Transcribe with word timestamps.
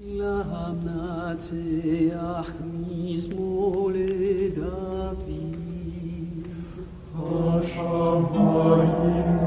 Lam 0.00 0.78
naceach 0.84 2.52
mismole 2.62 4.54
David. 4.54 6.44
Asham 7.18 8.22
harim 8.32 9.38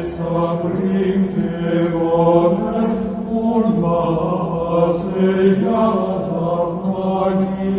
esabrim 0.00 1.22
tevonem 1.34 2.92
fulma 3.28 4.00
aseya 4.80 5.84
armani 6.56 7.76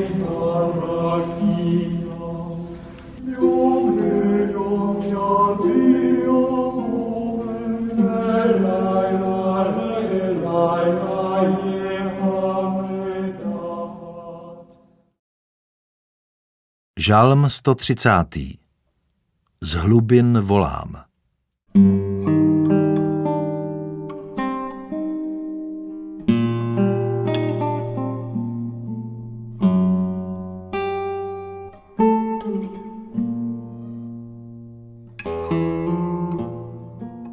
Žalm 17.09 17.49
130. 17.49 18.59
Z 19.61 19.73
hlubin 19.73 20.41
volám. 20.41 20.95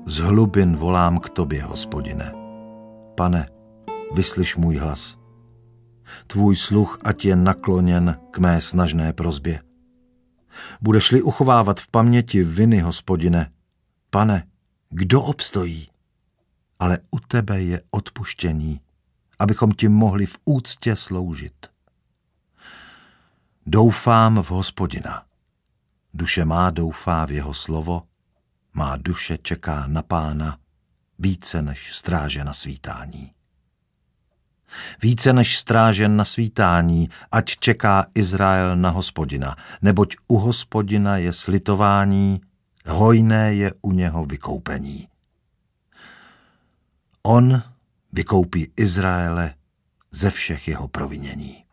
Z 0.07 0.19
hlubin 0.19 0.77
volám 0.77 1.19
k 1.19 1.30
tobě, 1.30 1.63
hospodine. 1.63 2.33
Pane, 3.15 3.49
vyslyš 4.15 4.57
můj 4.57 4.77
hlas. 4.77 5.26
Tvůj 6.27 6.56
sluch 6.56 6.98
ať 7.05 7.24
je 7.24 7.37
nakloněn 7.37 8.16
k 8.30 8.38
mé 8.38 8.60
snažné 8.60 9.12
prozbě. 9.12 9.62
Budeš-li 10.80 11.23
uchovávat 11.23 11.80
v 11.80 11.88
paměti 11.88 12.45
viny, 12.45 12.80
hospodine, 12.80 13.52
pane, 14.10 14.46
kdo 14.88 15.23
obstojí? 15.23 15.88
Ale 16.79 16.98
u 17.10 17.21
tebe 17.21 17.63
je 17.63 17.80
odpuštění, 17.90 18.80
abychom 19.38 19.73
ti 19.73 19.88
mohli 19.88 20.26
v 20.26 20.38
úctě 20.45 20.96
sloužit. 20.96 21.66
Doufám 23.66 24.43
v 24.43 24.51
hospodina. 24.51 25.24
Duše 26.15 26.45
má 26.45 26.70
doufá 26.70 27.24
v 27.24 27.32
jeho 27.32 27.54
slovo, 27.54 28.02
má 28.74 28.96
duše 28.96 29.38
čeká 29.38 29.87
na 29.87 30.02
pána 30.02 30.59
více 31.18 31.63
než 31.63 31.96
stráže 31.96 32.45
na 32.45 32.52
svítání. 32.52 33.35
Více 35.03 35.33
než 35.33 35.59
strážen 35.59 36.17
na 36.17 36.25
svítání, 36.25 37.09
ať 37.33 37.57
čeká 37.57 38.07
Izrael 38.15 38.77
na 38.77 38.91
hospodina, 38.91 39.57
neboť 39.83 40.17
u 40.29 40.39
hospodina 40.39 41.17
je 41.17 41.33
slitování, 41.33 42.41
hojné 42.87 43.55
je 43.55 43.73
u 43.83 43.93
něho 43.93 44.25
vykoupení. 44.25 45.09
On 47.23 47.63
vykoupí 48.13 48.73
Izraele 48.77 49.55
ze 50.11 50.31
všech 50.31 50.69
jeho 50.69 50.89
provinění. 50.89 51.66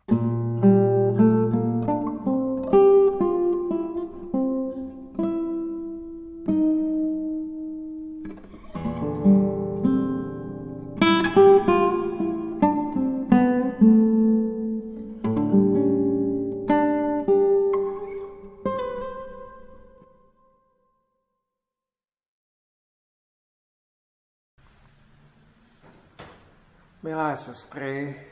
Sestry, 27.36 28.26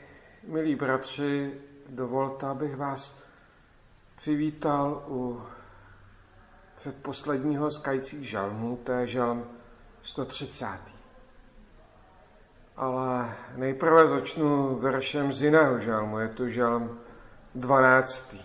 milí 0.47 0.75
bratři, 0.75 1.61
dovolte, 1.89 2.45
abych 2.47 2.75
vás 2.75 3.17
přivítal 4.15 5.03
u 5.07 5.41
předposledního 6.75 7.71
z 7.71 7.77
kajících 7.77 8.29
žalmů, 8.29 8.77
to 8.83 8.91
je 8.91 9.07
žalm 9.07 9.45
130. 10.01 10.67
Ale 12.77 13.35
nejprve 13.55 14.07
začnu 14.07 14.75
veršem 14.75 15.33
z 15.33 15.41
jiného 15.43 15.79
žalmu, 15.79 16.19
je 16.19 16.27
to 16.29 16.47
žalm 16.47 16.99
12. 17.55 18.35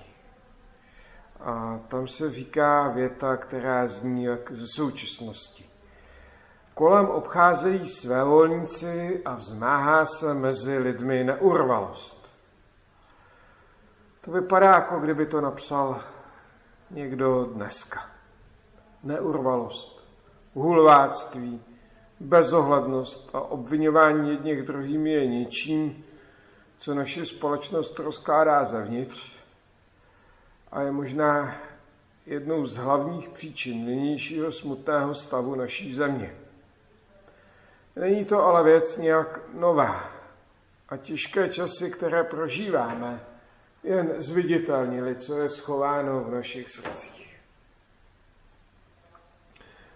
A 1.41 1.81
tam 1.89 2.07
se 2.07 2.31
říká 2.31 2.89
věta, 2.89 3.37
která 3.37 3.87
zní 3.87 4.25
jak 4.25 4.53
ze 4.53 4.67
současnosti. 4.67 5.68
Kolem 6.78 7.06
obcházejí 7.06 7.89
své 7.89 8.25
volníci 8.25 9.22
a 9.25 9.34
vzmáhá 9.34 10.06
se 10.06 10.34
mezi 10.34 10.78
lidmi 10.78 11.25
neurvalost. 11.25 12.31
To 14.21 14.31
vypadá, 14.31 14.75
jako 14.75 14.99
kdyby 14.99 15.27
to 15.27 15.41
napsal 15.41 16.00
někdo 16.91 17.44
dneska. 17.44 18.00
Neurvalost, 19.03 20.05
hulváctví, 20.55 21.62
bezohlednost 22.21 23.34
a 23.34 23.41
obvinování 23.41 24.31
jedněch 24.31 24.62
druhými 24.62 25.10
je 25.10 25.27
něčím, 25.27 26.05
co 26.77 26.95
naši 26.95 27.27
společnost 27.27 27.99
rozkládá 27.99 28.65
zevnitř 28.65 29.39
a 30.72 30.81
je 30.81 30.93
možná 30.93 31.55
jednou 32.27 32.66
z 32.66 32.77
hlavních 32.77 33.28
příčin 33.28 33.87
nynějšího 33.87 34.53
smutného 34.53 35.15
stavu 35.15 35.55
naší 35.55 35.95
země. 35.95 36.47
Není 37.98 38.25
to 38.25 38.44
ale 38.44 38.64
věc 38.64 38.98
nějak 38.98 39.41
nová. 39.54 40.10
A 40.88 40.97
těžké 40.97 41.48
časy, 41.48 41.91
které 41.91 42.25
prožíváme, 42.25 43.26
jen 43.82 44.14
zviditelnili, 44.16 45.16
co 45.16 45.38
je 45.38 45.48
schováno 45.48 46.20
v 46.25 46.31
našich 46.31 46.70
srdcích. 46.70 47.41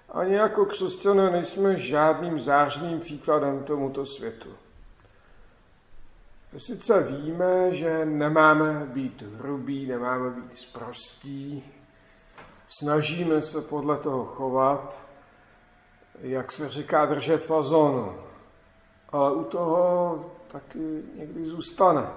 Ani 0.08 0.34
jako 0.34 0.64
křesťané 0.66 1.30
nejsme 1.30 1.76
žádným 1.76 2.40
zářným 2.40 3.00
příkladem 3.00 3.64
tomuto 3.64 4.06
světu. 4.06 4.50
Sice 6.56 7.00
víme, 7.00 7.72
že 7.72 8.04
nemáme 8.04 8.86
být 8.86 9.22
hrubí, 9.22 9.86
nemáme 9.86 10.30
být 10.30 10.54
sprostí, 10.54 11.72
snažíme 12.66 13.42
se 13.42 13.60
podle 13.60 13.96
toho 13.96 14.24
chovat, 14.24 15.06
jak 16.21 16.53
se 16.53 16.69
říká, 16.69 17.06
držet 17.06 17.45
fazonu. 17.45 18.17
Ale 19.09 19.33
u 19.33 19.45
toho 19.45 20.31
taky 20.47 21.03
někdy 21.15 21.47
zůstane. 21.47 22.09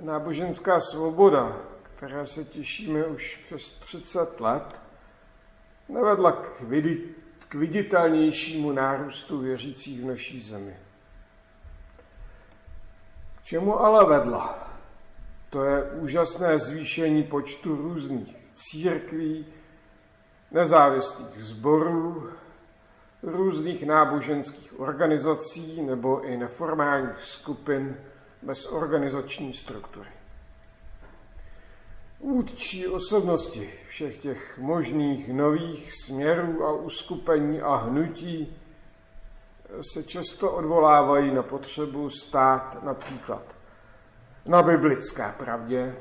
Náboženská 0.00 0.80
svoboda, 0.80 1.56
které 1.82 2.26
se 2.26 2.44
těšíme 2.44 3.04
už 3.04 3.36
přes 3.36 3.70
30 3.70 4.40
let, 4.40 4.82
nevedla 5.88 6.32
k, 6.32 6.60
vidit, 6.60 7.18
k 7.48 7.54
viditelnějšímu 7.54 8.72
nárůstu 8.72 9.38
věřících 9.38 10.02
v 10.02 10.06
naší 10.06 10.40
zemi. 10.40 10.76
K 13.38 13.42
čemu 13.42 13.80
ale 13.80 14.06
vedla? 14.06 14.68
To 15.50 15.64
je 15.64 15.82
úžasné 15.82 16.58
zvýšení 16.58 17.22
počtu 17.22 17.76
různých 17.76 18.50
církví, 18.52 19.46
nezávislých 20.54 21.42
sborů, 21.42 22.28
různých 23.22 23.86
náboženských 23.86 24.80
organizací 24.80 25.82
nebo 25.82 26.20
i 26.20 26.36
neformálních 26.36 27.24
skupin 27.24 27.96
bez 28.42 28.66
organizační 28.66 29.52
struktury. 29.52 30.08
Vůdčí 32.20 32.88
osobnosti 32.88 33.70
všech 33.88 34.16
těch 34.16 34.58
možných 34.58 35.28
nových 35.28 35.92
směrů 35.92 36.64
a 36.64 36.72
uskupení 36.72 37.60
a 37.60 37.76
hnutí 37.76 38.56
se 39.92 40.02
často 40.02 40.52
odvolávají 40.52 41.34
na 41.34 41.42
potřebu 41.42 42.10
stát 42.10 42.82
například 42.82 43.42
na 44.46 44.62
biblické 44.62 45.34
pravdě, 45.38 45.96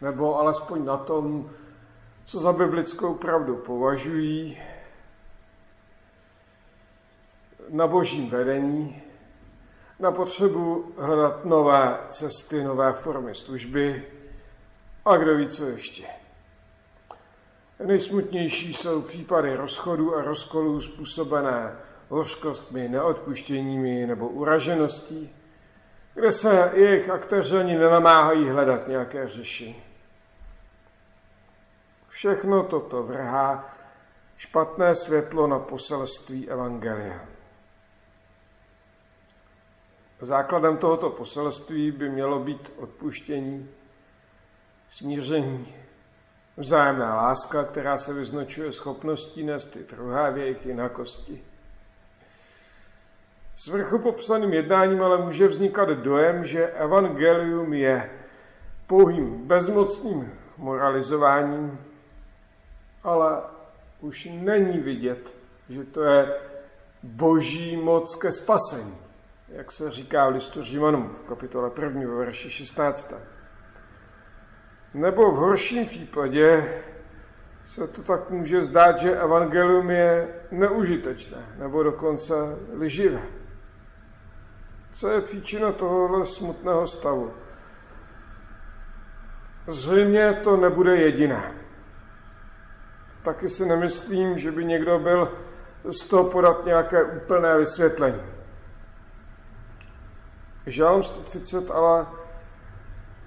nebo 0.00 0.38
alespoň 0.38 0.84
na 0.84 0.96
tom, 0.96 1.50
co 2.28 2.38
za 2.38 2.52
biblickou 2.52 3.14
pravdu 3.14 3.56
považují, 3.56 4.60
na 7.68 7.86
božím 7.86 8.30
vedení, 8.30 9.02
na 10.00 10.12
potřebu 10.12 10.92
hledat 10.98 11.44
nové 11.44 11.98
cesty, 12.08 12.64
nové 12.64 12.92
formy 12.92 13.34
služby 13.34 14.06
a 15.04 15.16
kdo 15.16 15.36
ví, 15.36 15.48
co 15.48 15.66
ještě. 15.66 16.06
Nejsmutnější 17.84 18.72
jsou 18.72 19.02
případy 19.02 19.56
rozchodu 19.56 20.16
a 20.16 20.22
rozkolů 20.22 20.80
způsobené 20.80 21.76
hořkostmi, 22.08 22.88
neodpuštěními 22.88 24.06
nebo 24.06 24.28
uražeností, 24.28 25.36
kde 26.14 26.32
se 26.32 26.70
jejich 26.74 27.10
aktéři 27.10 27.56
ani 27.56 27.78
nenamáhají 27.78 28.48
hledat 28.48 28.88
nějaké 28.88 29.28
řešení. 29.28 29.87
Všechno 32.18 32.62
toto 32.62 33.02
vrhá 33.02 33.74
špatné 34.36 34.94
světlo 34.94 35.46
na 35.46 35.58
poselství 35.58 36.50
Evangelia. 36.50 37.20
Základem 40.20 40.76
tohoto 40.76 41.10
poselství 41.10 41.90
by 41.90 42.08
mělo 42.08 42.38
být 42.38 42.72
odpuštění, 42.76 43.70
smíření, 44.88 45.74
vzájemná 46.56 47.14
láska, 47.14 47.64
která 47.64 47.98
se 47.98 48.12
vyznačuje 48.12 48.72
schopností 48.72 49.42
nést 49.42 49.66
ty 49.66 49.84
druhé 49.84 50.32
v 50.32 50.38
jejich 50.38 50.66
jinakosti. 50.66 51.44
S 53.54 53.68
vrchu 53.68 53.98
popsaným 53.98 54.52
jednáním 54.52 55.02
ale 55.02 55.24
může 55.24 55.46
vznikat 55.48 55.88
dojem, 55.88 56.44
že 56.44 56.66
evangelium 56.66 57.74
je 57.74 58.10
pouhým 58.86 59.46
bezmocným 59.46 60.32
moralizováním, 60.56 61.87
ale 63.02 63.42
už 64.00 64.28
není 64.32 64.78
vidět, 64.78 65.36
že 65.68 65.84
to 65.84 66.02
je 66.02 66.34
boží 67.02 67.76
moc 67.76 68.14
ke 68.14 68.32
spasení, 68.32 68.98
jak 69.48 69.72
se 69.72 69.90
říká 69.90 70.28
v 70.28 70.32
listu 70.32 70.62
Římanům 70.62 71.08
v 71.08 71.22
kapitole 71.22 71.70
1. 71.82 72.00
ve 72.00 72.16
verši 72.16 72.50
16. 72.50 73.12
Nebo 74.94 75.30
v 75.30 75.34
horším 75.34 75.86
případě 75.86 76.74
se 77.64 77.86
to 77.86 78.02
tak 78.02 78.30
může 78.30 78.62
zdát, 78.62 78.98
že 78.98 79.16
evangelium 79.16 79.90
je 79.90 80.28
neužitečné, 80.50 81.54
nebo 81.58 81.82
dokonce 81.82 82.34
liživé. 82.72 83.22
Co 84.92 85.08
je 85.08 85.20
příčina 85.20 85.72
tohohle 85.72 86.24
smutného 86.24 86.86
stavu? 86.86 87.32
Zřejmě 89.66 90.32
to 90.32 90.56
nebude 90.56 90.96
jediné. 90.96 91.57
Taky 93.22 93.48
si 93.48 93.66
nemyslím, 93.66 94.38
že 94.38 94.52
by 94.52 94.64
někdo 94.64 94.98
byl 94.98 95.32
z 95.84 96.04
toho 96.04 96.24
podat 96.24 96.64
nějaké 96.64 97.04
úplné 97.04 97.58
vysvětlení. 97.58 98.22
Žálm 100.66 101.02
130 101.02 101.70
ale 101.70 102.06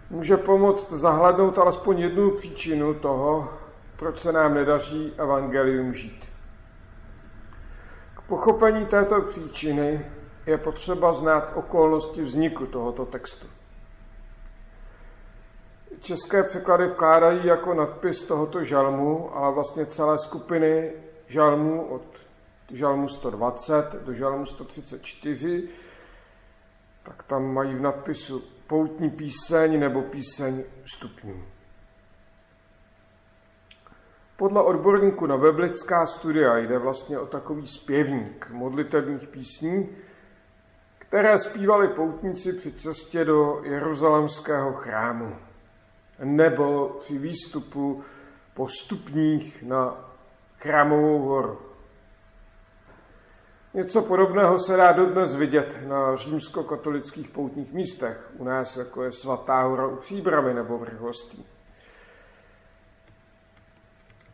může 0.10 0.38
pomoct 0.38 0.92
zahlednout 0.92 1.58
alespoň 1.58 2.00
jednu 2.00 2.32
příčinu 2.32 2.94
toho, 2.94 3.50
proč 3.96 4.20
se 4.20 4.32
nám 4.32 4.54
nedaří 4.54 5.14
evangelium 5.18 5.94
žít. 5.94 6.26
K 8.16 8.22
pochopení 8.22 8.86
této 8.86 9.22
příčiny 9.22 10.12
je 10.46 10.58
potřeba 10.58 11.14
znát 11.14 11.52
okolnosti 11.56 12.22
vzniku 12.22 12.66
tohoto 12.66 13.06
textu. 13.06 13.48
České 16.01 16.44
překlady 16.44 16.88
vkládají 16.88 17.45
jako 17.45 17.74
nadpis 17.74 18.24
tohoto 18.24 18.63
žalmu, 18.63 19.36
ale 19.36 19.53
vlastně 19.53 19.86
celé 19.86 20.18
skupiny 20.18 20.94
žalmů 21.27 21.86
od 21.86 22.01
žalmu 22.71 23.07
120 23.07 23.95
do 24.06 24.13
žalmu 24.13 24.45
134, 24.45 25.69
tak 27.03 27.24
tam 27.24 27.53
mají 27.53 27.75
v 27.75 27.81
nadpisu 27.81 28.44
poutní 28.68 29.09
píseň 29.09 29.80
nebo 29.80 30.01
píseň 30.01 30.63
stupňů. 30.86 31.44
Podle 34.38 34.63
odborníků 34.63 35.25
na 35.25 35.38
biblická 35.38 36.06
studia 36.06 36.57
jde 36.57 36.77
vlastně 36.77 37.19
o 37.19 37.25
takový 37.25 37.68
zpěvník 37.68 38.50
modlitebních 38.51 39.27
písní, 39.27 39.89
které 40.97 41.38
zpívali 41.38 41.88
poutníci 41.88 42.54
při 42.54 42.71
cestě 42.71 43.25
do 43.25 43.62
jeruzalemského 43.63 44.74
chrámu 44.74 45.50
nebo 46.23 46.95
při 47.00 47.18
výstupu 47.18 48.03
po 48.53 48.68
stupních 48.68 49.63
na 49.63 50.12
chrámovou 50.59 51.19
horu. 51.19 51.59
Něco 53.73 54.01
podobného 54.01 54.59
se 54.59 54.77
dá 54.77 54.91
dodnes 54.91 55.35
vidět 55.35 55.79
na 55.88 56.15
římskokatolických 56.15 57.29
poutních 57.29 57.73
místech, 57.73 58.29
u 58.38 58.44
nás 58.44 58.77
jako 58.77 59.03
je 59.03 59.12
svatá 59.12 59.62
hora 59.62 59.88
u 59.88 59.95
Příbramy 59.95 60.53
nebo 60.53 60.77
vrchostí. 60.77 61.45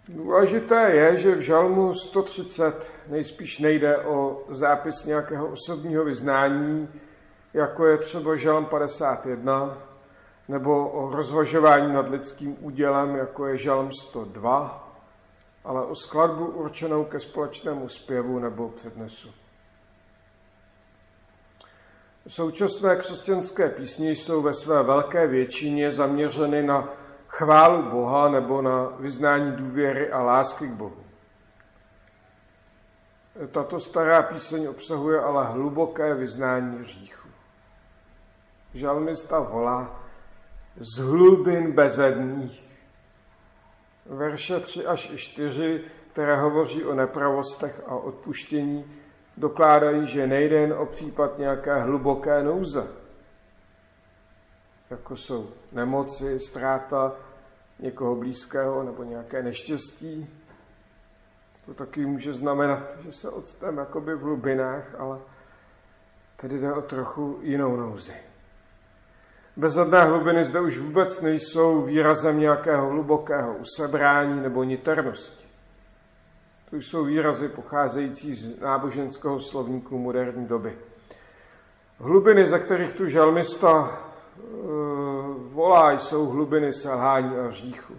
Důležité 0.10 0.90
je, 0.92 1.18
že 1.18 1.36
v 1.36 1.40
žalmu 1.40 1.94
130 1.94 2.94
nejspíš 3.08 3.60
nejde 3.60 3.98
o 3.98 4.44
zápis 4.50 5.06
nějakého 5.06 5.48
osobního 5.48 6.04
vyznání, 6.04 6.90
jako 7.54 7.86
je 7.86 7.98
třeba 7.98 8.36
žalm 8.36 8.66
51, 8.66 9.78
nebo 10.48 10.90
o 10.90 11.10
rozvažování 11.10 11.94
nad 11.94 12.10
lidským 12.10 12.58
údělem, 12.60 13.16
jako 13.16 13.48
je 13.48 13.58
žalm 13.58 13.92
102, 13.92 14.94
ale 15.64 15.86
o 15.86 15.96
skladbu 15.96 16.46
určenou 16.46 17.04
ke 17.04 17.20
společnému 17.20 17.90
zpěvu 17.90 18.40
nebo 18.40 18.70
přednesu. 18.70 19.34
Současné 22.28 22.96
křesťanské 22.96 23.70
písně 23.70 24.12
jsou 24.12 24.42
ve 24.42 24.54
své 24.54 24.84
velké 24.84 25.28
většině 25.28 25.92
zaměřeny 25.92 26.64
na 26.64 26.90
chválu 27.28 27.90
Boha 27.90 28.30
nebo 28.30 28.62
na 28.62 28.88
vyznání 29.00 29.52
důvěry 29.52 30.12
a 30.12 30.24
lásky 30.24 30.68
k 30.68 30.72
Bohu. 30.72 31.04
Tato 33.52 33.80
stará 33.80 34.24
píseň 34.24 34.68
obsahuje 34.68 35.22
ale 35.22 35.46
hluboké 35.46 36.14
vyznání 36.14 36.80
hříchu. 36.80 37.28
Žalmista 38.74 39.40
volá 39.40 40.07
z 40.80 40.98
hlubin 41.00 41.72
bezedných. 41.72 42.78
Verše 44.06 44.60
3 44.60 44.86
až 44.86 45.12
4, 45.16 45.84
které 46.12 46.36
hovoří 46.36 46.86
o 46.86 46.96
nepravostech 46.96 47.82
a 47.86 47.96
odpuštění, 47.96 48.86
dokládají, 49.38 50.06
že 50.06 50.28
nejde 50.28 50.56
jen 50.56 50.74
o 50.74 50.86
případ 50.86 51.38
nějaké 51.38 51.80
hluboké 51.80 52.44
nouze, 52.44 52.88
jako 54.90 55.16
jsou 55.16 55.50
nemoci, 55.72 56.40
ztráta 56.40 57.16
někoho 57.80 58.16
blízkého 58.16 58.84
nebo 58.84 59.04
nějaké 59.04 59.44
neštěstí. 59.44 60.30
To 61.66 61.74
taky 61.74 62.06
může 62.06 62.34
znamenat, 62.34 62.98
že 63.00 63.12
se 63.12 63.30
odstám 63.30 63.78
jakoby 63.78 64.16
v 64.16 64.22
hlubinách, 64.22 64.96
ale 65.00 65.20
tady 66.36 66.60
jde 66.60 66.74
o 66.74 66.82
trochu 66.82 67.40
jinou 67.42 67.76
nouzi. 67.76 68.27
Bezadné 69.58 70.06
hlubiny 70.06 70.44
zde 70.44 70.60
už 70.60 70.78
vůbec 70.78 71.22
nejsou 71.22 71.82
výrazem 71.82 72.40
nějakého 72.40 72.90
hlubokého 72.90 73.56
usebrání 73.56 74.42
nebo 74.42 74.64
niternosti. 74.64 75.48
To 76.70 76.76
už 76.76 76.88
jsou 76.88 77.04
výrazy 77.04 77.50
pocházející 77.50 78.34
z 78.34 78.60
náboženského 78.60 79.40
slovníku 79.40 79.98
moderní 79.98 80.48
doby. 80.48 80.78
Hlubiny, 82.00 82.46
ze 82.46 82.60
kterých 82.60 82.94
tu 82.94 83.08
žalmista 83.08 84.00
volá, 85.38 85.92
jsou 85.92 86.26
hlubiny 86.26 86.74
selhání 86.74 87.38
a 87.38 87.48
hříchu. 87.48 87.94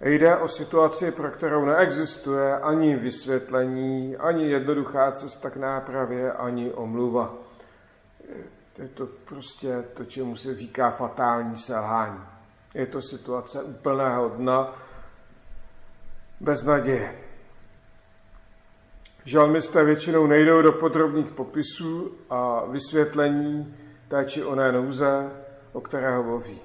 Jde 0.00 0.36
o 0.36 0.48
situaci, 0.48 1.10
pro 1.10 1.30
kterou 1.30 1.64
neexistuje 1.64 2.58
ani 2.58 2.96
vysvětlení, 2.96 4.16
ani 4.16 4.50
jednoduchá 4.50 5.12
cesta 5.12 5.50
k 5.50 5.56
nápravě, 5.56 6.32
ani 6.32 6.72
omluva. 6.72 7.34
Je 8.78 8.88
to 8.88 9.06
prostě 9.06 9.84
to, 9.94 10.04
čemu 10.04 10.36
se 10.36 10.56
říká 10.56 10.90
fatální 10.90 11.58
selhání. 11.58 12.20
Je 12.74 12.86
to 12.86 13.02
situace 13.02 13.62
úplného 13.62 14.28
dna, 14.28 14.72
bez 16.40 16.62
naděje. 16.62 17.18
Žalmisté 19.24 19.84
většinou 19.84 20.26
nejdou 20.26 20.62
do 20.62 20.72
podrobných 20.72 21.30
popisů 21.30 22.16
a 22.30 22.64
vysvětlení 22.64 23.76
té 24.08 24.24
či 24.24 24.44
oné 24.44 24.72
nouze, 24.72 25.30
o 25.72 25.80
které 25.80 26.16
hovoří. 26.16 26.60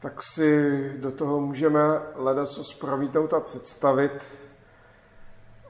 Tak 0.00 0.22
si 0.22 0.92
do 0.98 1.12
toho 1.12 1.40
můžeme 1.40 1.80
hledat, 2.14 2.48
co 2.48 2.62
promítnout 2.78 3.32
a 3.32 3.40
představit. 3.40 4.36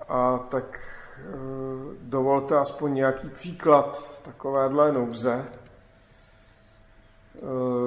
A 0.09 0.39
tak 0.39 0.81
e, 1.19 1.90
dovolte 2.11 2.59
aspoň 2.59 2.95
nějaký 2.95 3.29
příklad 3.29 4.21
takovéhle 4.23 4.93
nouze. 4.93 5.33
E, 5.33 5.47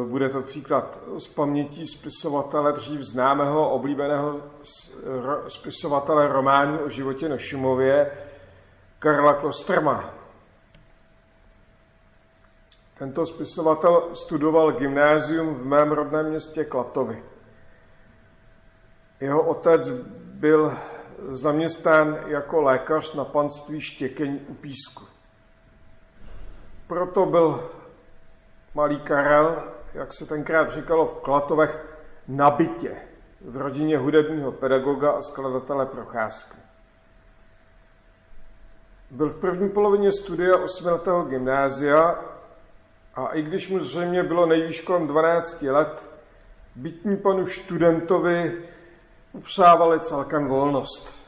bude 0.07 0.29
to 0.29 0.41
příklad 0.41 0.99
z 1.17 1.27
pamětí 1.27 1.87
spisovatele 1.87 2.71
dřív 2.71 3.01
známého, 3.01 3.69
oblíbeného 3.69 4.41
spisovatele 5.47 6.27
románu 6.27 6.79
o 6.79 6.89
životě 6.89 7.29
na 7.29 7.37
Šumově, 7.37 8.11
Karla 8.99 9.33
Klosterma. 9.33 10.13
Tento 12.97 13.25
spisovatel 13.25 14.09
studoval 14.13 14.71
gymnázium 14.71 15.53
v 15.53 15.65
mém 15.65 15.91
rodném 15.91 16.29
městě 16.29 16.65
Klatovi. 16.65 17.23
Jeho 19.19 19.41
otec 19.41 19.89
byl 20.23 20.73
zaměstnán 21.29 22.17
jako 22.27 22.61
lékař 22.61 23.13
na 23.13 23.25
panství 23.25 23.81
Štěkeň 23.81 24.39
u 24.47 24.53
Písku. 24.53 25.03
Proto 26.87 27.25
byl 27.25 27.69
malý 28.73 28.99
Karel, 28.99 29.63
jak 29.93 30.13
se 30.13 30.25
tenkrát 30.25 30.69
říkalo 30.69 31.05
v 31.05 31.17
Klatovech, 31.17 31.79
na 32.27 32.49
bytě 32.51 32.97
v 33.41 33.57
rodině 33.57 33.97
hudebního 33.97 34.51
pedagoga 34.51 35.11
a 35.11 35.21
skladatele 35.21 35.85
Procházky. 35.85 36.57
Byl 39.11 39.29
v 39.29 39.35
první 39.35 39.69
polovině 39.69 40.11
studia 40.11 40.57
osmiletého 40.57 41.23
gymnázia 41.23 42.21
a 43.15 43.27
i 43.27 43.41
když 43.41 43.69
mu 43.69 43.79
zřejmě 43.79 44.23
bylo 44.23 44.45
nejvýš 44.45 44.81
kolem 44.81 45.07
12 45.07 45.61
let, 45.61 46.09
bytní 46.75 47.17
panu 47.17 47.45
studentovi 47.45 48.63
upřávali 49.33 49.99
celkem 49.99 50.47
volnost. 50.47 51.27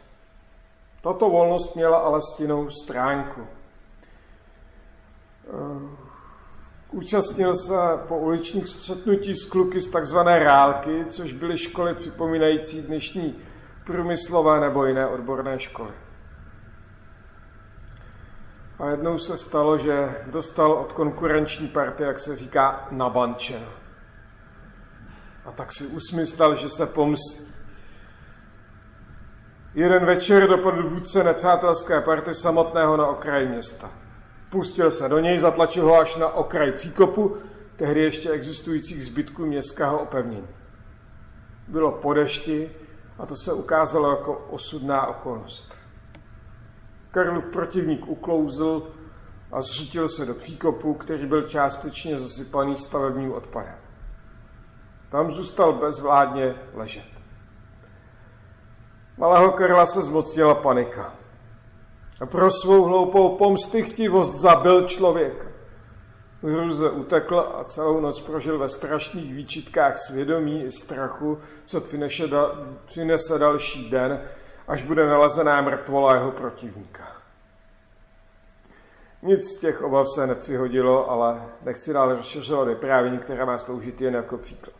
Tato 1.01 1.29
volnost 1.29 1.75
měla 1.75 1.97
ale 1.97 2.21
stinnou 2.21 2.69
stránku. 2.69 3.47
Účastnil 6.91 7.55
se 7.55 7.73
po 8.07 8.17
uličních 8.17 8.67
střetnutí 8.67 9.35
s 9.35 9.45
kluky 9.45 9.81
z 9.81 9.87
takzvané 9.87 10.39
rálky, 10.39 11.05
což 11.05 11.33
byly 11.33 11.57
školy 11.57 11.95
připomínající 11.95 12.81
dnešní 12.81 13.35
průmyslové 13.83 14.59
nebo 14.59 14.85
jiné 14.85 15.07
odborné 15.07 15.59
školy. 15.59 15.93
A 18.79 18.89
jednou 18.89 19.17
se 19.17 19.37
stalo, 19.37 19.77
že 19.77 20.15
dostal 20.27 20.73
od 20.73 20.93
konkurenční 20.93 21.67
party, 21.67 22.03
jak 22.03 22.19
se 22.19 22.35
říká, 22.37 22.87
na 22.91 23.09
bančen. 23.09 23.65
A 25.45 25.51
tak 25.51 25.73
si 25.73 25.87
usmyslel, 25.87 26.55
že 26.55 26.69
se 26.69 26.85
pomstí. 26.85 27.54
Jeden 29.75 30.05
večer 30.05 30.47
dopadl 30.47 30.89
vůdce 30.89 31.23
nepřátelské 31.23 32.01
party 32.01 32.33
samotného 32.33 32.97
na 32.97 33.07
okraji 33.07 33.47
města. 33.47 33.91
Pustil 34.49 34.91
se 34.91 35.09
do 35.09 35.19
něj, 35.19 35.39
zatlačil 35.39 35.85
ho 35.85 35.95
až 35.95 36.15
na 36.15 36.27
okraj 36.27 36.71
příkopu, 36.71 37.35
tehdy 37.75 38.01
ještě 38.01 38.29
existujících 38.29 39.05
zbytků 39.05 39.45
městského 39.45 39.99
opevnění. 39.99 40.47
Bylo 41.67 41.91
po 41.91 42.13
dešti 42.13 42.71
a 43.19 43.25
to 43.25 43.35
se 43.35 43.53
ukázalo 43.53 44.09
jako 44.09 44.33
osudná 44.49 45.07
okolnost. 45.07 45.75
Karlův 47.11 47.45
protivník 47.45 48.07
uklouzl 48.07 48.91
a 49.51 49.61
zřítil 49.61 50.09
se 50.09 50.25
do 50.25 50.33
příkopu, 50.33 50.93
který 50.93 51.25
byl 51.25 51.43
částečně 51.43 52.17
zasypaný 52.17 52.75
stavebním 52.75 53.31
odpadem. 53.31 53.75
Tam 55.09 55.31
zůstal 55.31 55.73
bezvládně 55.73 56.55
ležet. 56.73 57.14
Malého 59.17 59.51
Karla 59.51 59.85
se 59.85 60.01
zmocnila 60.01 60.55
panika. 60.55 61.15
A 62.21 62.25
pro 62.25 62.51
svou 62.51 62.83
hloupou 62.83 63.37
pomstychtivost 63.37 64.35
zabil 64.35 64.87
člověka. 64.87 65.47
Hruze 66.43 66.89
utekl 66.89 67.39
a 67.39 67.63
celou 67.63 67.99
noc 67.99 68.21
prožil 68.21 68.59
ve 68.59 68.69
strašných 68.69 69.33
výčitkách 69.33 69.97
svědomí 69.97 70.63
i 70.63 70.71
strachu, 70.71 71.39
co 71.65 71.81
přinese 72.85 73.39
další 73.39 73.89
den, 73.89 74.21
až 74.67 74.83
bude 74.83 75.05
nalezená 75.05 75.61
mrtvola 75.61 76.13
jeho 76.13 76.31
protivníka. 76.31 77.03
Nic 79.21 79.43
z 79.45 79.57
těch 79.57 79.81
obav 79.81 80.07
se 80.09 80.27
nepřihodilo, 80.27 81.11
ale 81.11 81.41
nechci 81.61 81.93
dál 81.93 82.15
rozšiřovat 82.15 82.67
vyprávění, 82.67 83.17
které 83.17 83.45
má 83.45 83.57
sloužit 83.57 84.01
jen 84.01 84.15
jako 84.15 84.37
příklad. 84.37 84.75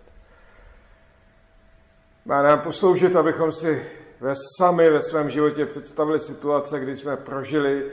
Má 2.25 2.41
nám 2.41 2.61
posloužit, 2.61 3.15
abychom 3.15 3.51
si 3.51 3.91
ve 4.19 4.34
sami 4.57 4.89
ve 4.89 5.01
svém 5.01 5.29
životě 5.29 5.65
představili 5.65 6.19
situace, 6.19 6.79
kdy 6.79 6.95
jsme 6.95 7.17
prožili, 7.17 7.91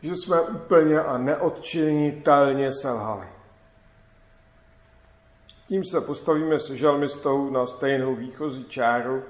že 0.00 0.16
jsme 0.16 0.40
úplně 0.40 1.00
a 1.00 1.18
neodčinitelně 1.18 2.72
selhali. 2.72 3.26
Tím 5.68 5.84
se 5.84 6.00
postavíme 6.00 6.58
se 6.58 6.76
žalmistou 6.76 7.50
na 7.50 7.66
stejnou 7.66 8.14
výchozí 8.14 8.64
čáru, 8.64 9.22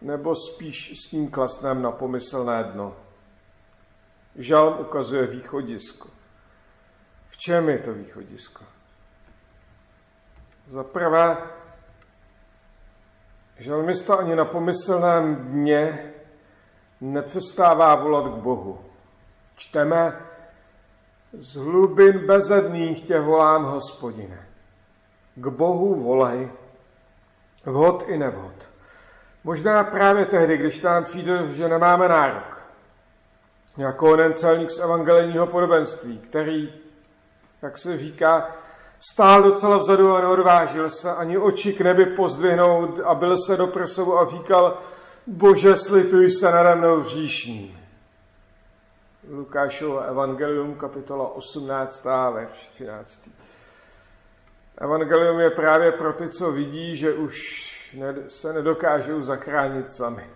nebo 0.00 0.34
spíš 0.36 0.92
s 0.94 1.12
ním 1.12 1.30
klasném 1.30 1.82
na 1.82 1.90
pomyslné 1.90 2.64
dno. 2.64 2.96
Žalm 4.36 4.80
ukazuje 4.80 5.26
východisko. 5.26 6.08
V 7.28 7.36
čem 7.36 7.68
je 7.68 7.78
to 7.78 7.92
východisko? 7.92 8.64
Za 10.68 10.84
prvé, 10.84 11.36
Žalmista 13.62 14.14
ani 14.14 14.36
na 14.36 14.44
pomyslném 14.44 15.36
dně 15.36 16.12
nepřestává 17.00 17.94
volat 17.94 18.24
k 18.24 18.36
Bohu. 18.36 18.84
Čteme, 19.56 20.20
z 21.32 21.56
hlubin 21.56 22.26
bezedných 22.26 23.02
tě 23.02 23.20
volám, 23.20 23.64
hospodine. 23.64 24.46
K 25.34 25.46
Bohu 25.46 25.94
volej, 25.94 26.50
vhod 27.64 28.04
i 28.06 28.18
nevhod. 28.18 28.68
Možná 29.44 29.84
právě 29.84 30.26
tehdy, 30.26 30.56
když 30.56 30.80
nám 30.80 31.04
přijde, 31.04 31.46
že 31.46 31.68
nemáme 31.68 32.08
nárok. 32.08 32.68
Jako 33.76 34.12
onen 34.12 34.34
celník 34.34 34.70
z 34.70 34.78
evangelijního 34.78 35.46
podobenství, 35.46 36.18
který, 36.18 36.74
jak 37.62 37.78
se 37.78 37.98
říká, 37.98 38.48
Stál 39.10 39.42
docela 39.42 39.76
vzadu 39.76 40.12
a 40.12 40.20
neodvážil 40.20 40.90
se 40.90 41.14
ani 41.14 41.38
oči 41.38 41.72
k 41.72 41.80
nebi 41.80 42.06
pozdvihnout 42.06 43.00
a 43.00 43.14
byl 43.14 43.38
se 43.38 43.56
do 43.56 43.66
prsovu 43.66 44.18
a 44.18 44.26
říkal, 44.26 44.78
bože, 45.26 45.76
slituj 45.76 46.30
se 46.30 46.50
nade 46.50 46.74
mnou 46.74 47.00
hříšný. 47.00 47.78
Lukášovo 49.30 50.00
evangelium, 50.00 50.74
kapitola 50.74 51.28
18, 51.28 52.04
verš 52.32 52.68
13. 52.68 53.28
Evangelium 54.78 55.40
je 55.40 55.50
právě 55.50 55.92
pro 55.92 56.12
ty, 56.12 56.28
co 56.28 56.52
vidí, 56.52 56.96
že 56.96 57.12
už 57.12 57.96
se 58.28 58.52
nedokážou 58.52 59.22
zachránit 59.22 59.90
sami. 59.90 60.30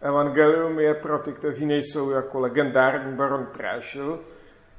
Evangelium 0.00 0.78
je 0.78 0.94
pro 0.94 1.18
ty, 1.18 1.32
kteří 1.32 1.66
nejsou 1.66 2.10
jako 2.10 2.40
legendární 2.40 3.16
baron 3.16 3.46
Prášil, 3.46 4.20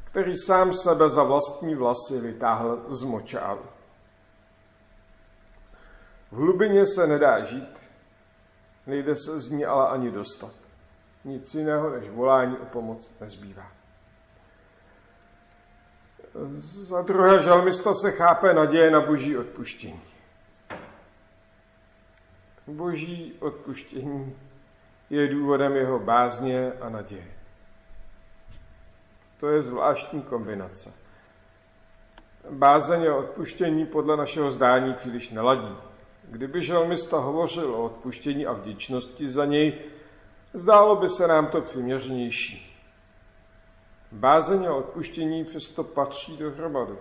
který 0.10 0.38
sám 0.38 0.74
sebe 0.74 1.10
za 1.10 1.24
vlastní 1.24 1.76
vlasy 1.76 2.20
vytáhl 2.20 2.86
z 2.90 3.04
močálu. 3.04 3.66
V 6.32 6.36
hlubině 6.36 6.86
se 6.86 7.08
nedá 7.08 7.44
žít, 7.44 7.80
nejde 8.88 9.16
se 9.16 9.40
z 9.40 9.50
ní 9.50 9.66
ale 9.66 9.90
ani 9.90 10.12
dostat. 10.12 10.52
Nic 11.24 11.56
jiného 11.56 11.90
než 11.90 12.10
volání 12.10 12.58
o 12.58 12.66
pomoc 12.66 13.14
nezbývá. 13.22 13.72
Za 16.58 17.02
druhé 17.02 17.44
žalmista 17.44 17.94
se 17.94 18.12
chápe 18.12 18.54
naděje 18.54 18.92
na 18.92 19.02
boží 19.02 19.38
odpuštění. 19.38 20.02
Boží 22.68 23.34
odpuštění 23.40 24.36
je 25.10 25.28
důvodem 25.28 25.76
jeho 25.76 26.00
bázně 26.00 26.72
a 26.82 26.90
naděje. 26.90 27.39
To 29.40 29.48
je 29.48 29.62
zvláštní 29.62 30.22
kombinace. 30.22 30.94
Bázeň 32.50 33.08
a 33.08 33.16
odpuštění 33.16 33.86
podle 33.86 34.18
našeho 34.18 34.52
zdání 34.52 34.94
příliš 34.94 35.30
neladí. 35.30 35.76
Kdyby 36.24 36.62
želmista 36.62 37.18
hovořil 37.18 37.76
o 37.76 37.84
odpuštění 37.84 38.46
a 38.46 38.54
vděčnosti 38.54 39.30
za 39.30 39.46
něj, 39.46 39.80
zdálo 40.54 40.96
by 40.96 41.10
se 41.10 41.28
nám 41.28 41.48
to 41.48 41.62
přiměřenější. 41.62 42.80
Bázeň 44.12 44.66
a 44.66 44.74
odpuštění 44.74 45.46
přesto 45.46 45.84
patří 45.84 46.38
dohromady. 46.38 46.94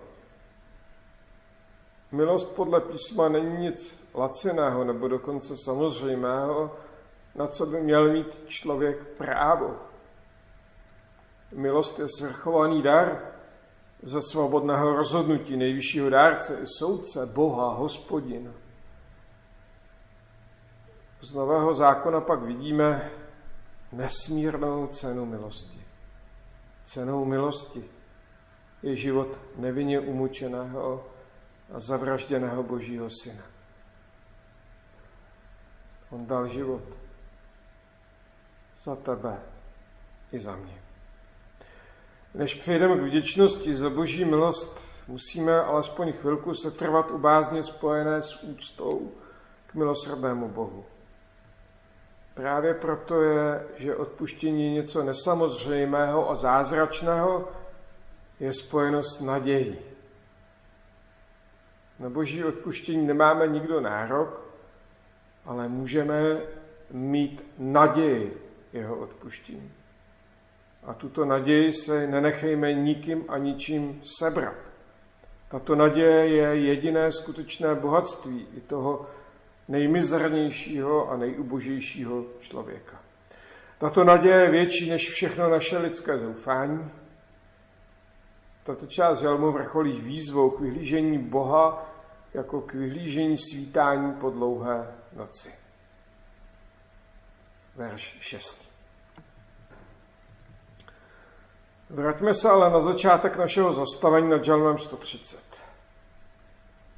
Milost 2.11 2.55
podle 2.55 2.81
písma 2.81 3.29
není 3.29 3.57
nic 3.57 4.09
laciného 4.15 4.83
nebo 4.83 5.07
dokonce 5.07 5.57
samozřejmého, 5.57 6.77
na 7.35 7.47
co 7.47 7.65
by 7.65 7.81
měl 7.81 8.11
mít 8.13 8.41
člověk 8.47 9.03
právo. 9.17 9.88
Milost 11.51 11.99
je 11.99 12.05
svrchovaný 12.09 12.81
dar 12.81 13.21
ze 14.03 14.21
svobodného 14.21 14.93
rozhodnutí 14.93 15.57
nejvyššího 15.57 16.09
dárce 16.09 16.59
i 16.61 16.67
soudce, 16.67 17.25
Boha, 17.25 17.73
hospodina. 17.73 18.51
Z 21.21 21.33
nového 21.33 21.73
zákona 21.73 22.21
pak 22.21 22.41
vidíme 22.41 23.11
nesmírnou 23.91 24.87
cenu 24.87 25.25
milosti. 25.25 25.83
Cenou 26.83 27.25
milosti 27.25 27.89
je 28.83 28.95
život 28.95 29.39
nevinně 29.55 29.99
umučeného 29.99 31.07
a 31.73 31.79
zavražděného 31.79 32.63
Božího 32.63 33.09
syna. 33.09 33.43
On 36.09 36.25
dal 36.25 36.47
život 36.47 36.83
za 38.77 38.95
tebe 38.95 39.41
i 40.31 40.39
za 40.39 40.55
mě. 40.55 40.88
Než 42.33 42.55
přejdeme 42.55 42.97
k 42.97 43.01
vděčnosti 43.01 43.75
za 43.75 43.89
boží 43.89 44.25
milost, 44.25 45.03
musíme 45.07 45.61
alespoň 45.61 46.11
chvilku 46.13 46.53
se 46.53 46.71
trvat 46.71 47.11
u 47.11 47.17
bázně 47.17 47.63
spojené 47.63 48.21
s 48.21 48.43
úctou 48.43 49.11
k 49.67 49.75
milosrdnému 49.75 50.49
Bohu. 50.49 50.85
právě 52.33 52.73
proto 52.73 53.21
je, 53.21 53.67
že 53.77 53.95
odpuštění 53.95 54.73
něco 54.73 55.03
nesamozřejmého 55.03 56.29
a 56.29 56.35
zázračného, 56.35 57.51
je 58.39 58.53
spojeno 58.53 59.03
s 59.03 59.19
nadějí. 59.21 59.75
Na 61.99 62.09
boží 62.09 62.43
odpuštění 62.43 63.07
nemáme 63.07 63.47
nikdo 63.47 63.81
nárok, 63.81 64.45
ale 65.45 65.67
můžeme 65.67 66.41
mít 66.91 67.43
naději 67.57 68.51
jeho 68.73 68.95
odpuštění. 68.95 69.71
A 70.83 70.93
tuto 70.93 71.25
naději 71.25 71.73
se 71.73 72.07
nenechejme 72.07 72.73
nikým 72.73 73.25
a 73.27 73.37
ničím 73.37 74.01
sebrat. 74.03 74.55
Tato 75.47 75.75
naděje 75.75 76.27
je 76.27 76.55
jediné 76.55 77.11
skutečné 77.11 77.75
bohatství 77.75 78.47
i 78.57 78.61
toho 78.61 79.05
nejmizernějšího 79.67 81.11
a 81.11 81.17
nejubožejšího 81.17 82.25
člověka. 82.39 82.99
Tato 83.77 84.03
naděje 84.03 84.35
je 84.35 84.49
větší 84.49 84.89
než 84.89 85.09
všechno 85.09 85.49
naše 85.49 85.77
lidské 85.77 86.17
zoufání. 86.17 86.91
Tato 88.63 88.87
část 88.87 89.19
žalmu 89.19 89.51
vrcholí 89.51 90.01
výzvou 90.01 90.49
k 90.49 90.59
vyhlížení 90.59 91.17
Boha 91.17 91.91
jako 92.33 92.61
k 92.61 92.73
vyhlížení 92.73 93.37
svítání 93.37 94.13
po 94.13 94.29
dlouhé 94.29 94.95
noci. 95.13 95.51
Verš 97.75 98.17
6. 98.19 98.68
Vraťme 101.89 102.33
se 102.33 102.49
ale 102.49 102.69
na 102.69 102.79
začátek 102.79 103.37
našeho 103.37 103.73
zastavení 103.73 104.29
nad 104.29 104.43
žalmem 104.43 104.77
130. 104.77 105.39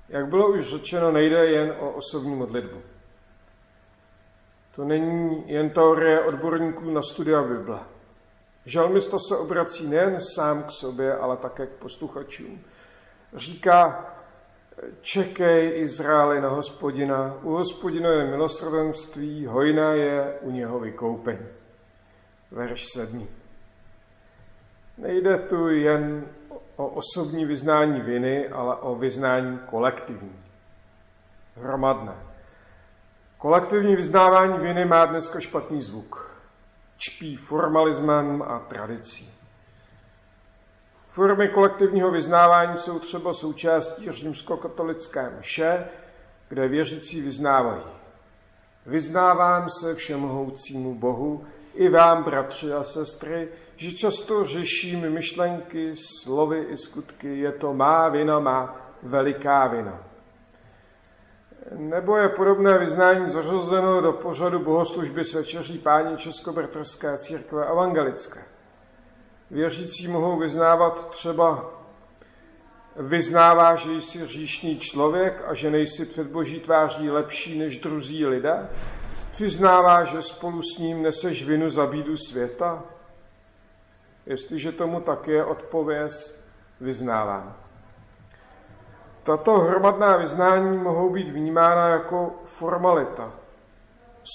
Jak 0.09 0.27
bylo 0.27 0.49
už 0.49 0.69
řečeno, 0.69 1.11
nejde 1.11 1.45
jen 1.45 1.75
o 1.79 1.89
osobní 1.89 2.35
modlitbu. 2.35 2.81
To 4.75 4.85
není 4.85 5.43
jen 5.47 5.69
teorie 5.69 6.21
odborníků 6.21 6.91
na 6.91 7.01
studia 7.01 7.43
Bible. 7.43 7.79
Žalmista 8.65 9.17
se 9.19 9.37
obrací 9.37 9.87
nejen 9.87 10.17
sám 10.35 10.63
k 10.63 10.71
sobě, 10.71 11.17
ale 11.17 11.37
také 11.37 11.67
k 11.67 11.69
posluchačům. 11.69 12.63
Říká, 13.33 14.05
čekej 15.01 15.81
Izraeli 15.81 16.41
na 16.41 16.49
hospodina, 16.49 17.35
u 17.41 17.51
hospodina 17.51 18.09
je 18.09 18.25
milosrdenství, 18.25 19.45
hojná 19.45 19.93
je 19.93 20.39
u 20.41 20.51
něho 20.51 20.79
vykoupení. 20.79 21.47
Verš 22.51 22.85
7. 22.85 23.40
Nejde 25.01 25.37
tu 25.37 25.69
jen 25.69 26.25
o 26.75 26.87
osobní 26.87 27.45
vyznání 27.45 28.01
viny, 28.01 28.47
ale 28.47 28.75
o 28.75 28.95
vyznání 28.95 29.59
kolektivní, 29.65 30.35
hromadné. 31.55 32.15
Kolektivní 33.37 33.95
vyznávání 33.95 34.57
viny 34.57 34.85
má 34.85 35.05
dneska 35.05 35.39
špatný 35.39 35.81
zvuk. 35.81 36.37
Čpí 36.97 37.35
formalismem 37.35 38.41
a 38.41 38.59
tradicí. 38.59 39.33
Formy 41.07 41.49
kolektivního 41.49 42.11
vyznávání 42.11 42.77
jsou 42.77 42.99
třeba 42.99 43.33
součástí 43.33 44.11
římskokatolické 44.11 45.29
mše, 45.39 45.87
kde 46.49 46.67
věřící 46.67 47.21
vyznávají. 47.21 47.83
Vyznávám 48.85 49.69
se 49.69 49.95
všemohoucímu 49.95 50.95
Bohu, 50.95 51.45
i 51.73 51.89
vám, 51.89 52.23
bratři 52.23 52.73
a 52.73 52.83
sestry, 52.83 53.49
že 53.75 53.91
často 53.91 54.45
řeším 54.45 55.09
myšlenky, 55.09 55.91
slovy 55.95 56.65
i 56.69 56.77
skutky. 56.77 57.37
Je 57.37 57.51
to 57.51 57.73
má 57.73 58.09
vina, 58.09 58.39
má 58.39 58.75
veliká 59.03 59.67
vina. 59.67 60.03
Nebo 61.75 62.17
je 62.17 62.29
podobné 62.29 62.77
vyznání 62.77 63.29
zařazeno 63.29 64.01
do 64.01 64.13
pořadu 64.13 64.59
bohoslužby 64.59 65.25
s 65.25 65.33
večeří 65.33 65.79
páni 65.79 66.17
Českobratrské 66.17 67.17
církve 67.17 67.65
evangelické. 67.65 68.43
Věřící 69.51 70.07
mohou 70.07 70.39
vyznávat 70.39 71.09
třeba 71.09 71.71
vyznává, 72.95 73.75
že 73.75 73.91
jsi 73.91 74.27
říšný 74.27 74.79
člověk 74.79 75.43
a 75.47 75.53
že 75.53 75.71
nejsi 75.71 76.05
před 76.05 76.27
boží 76.27 76.59
tváří 76.59 77.09
lepší 77.09 77.59
než 77.59 77.77
druzí 77.77 78.25
lidé? 78.25 78.69
Přiznává, 79.31 80.03
že 80.03 80.21
spolu 80.21 80.61
s 80.61 80.77
ním 80.77 81.01
neseš 81.03 81.43
vinu 81.43 81.69
za 81.69 81.87
bídu 81.87 82.17
světa? 82.17 82.83
Jestliže 84.25 84.71
tomu 84.71 85.01
tak 85.01 85.27
je, 85.27 85.45
odpověz 85.45 86.45
vyznávám. 86.81 87.55
Tato 89.23 89.59
hromadná 89.59 90.17
vyznání 90.17 90.77
mohou 90.77 91.09
být 91.09 91.29
vnímána 91.29 91.87
jako 91.87 92.35
formalita. 92.45 93.31